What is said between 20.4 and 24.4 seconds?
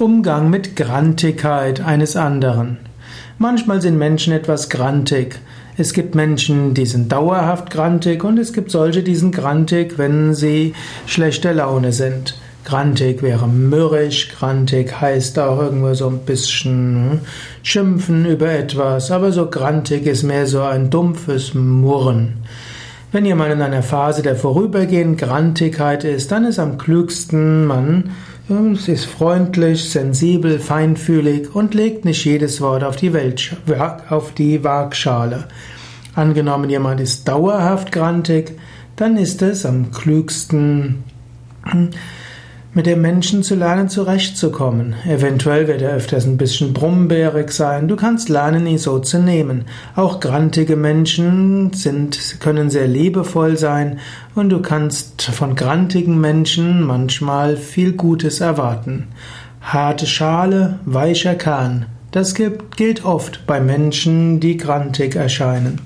so ein dumpfes Murren. Wenn jemand in einer Phase der